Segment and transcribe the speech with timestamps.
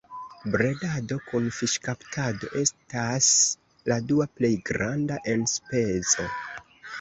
[0.53, 3.27] Bredado kun fiŝkaptado estas
[3.93, 6.27] la dua plej granda enspezo.